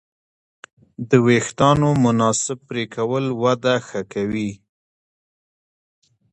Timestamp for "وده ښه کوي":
3.43-4.51